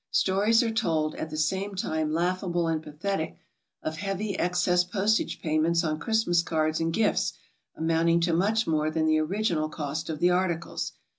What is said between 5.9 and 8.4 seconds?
Christmas cards and gifts, amounting to